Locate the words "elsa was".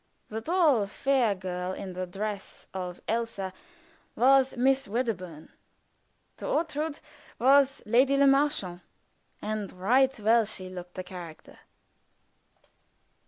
3.07-4.57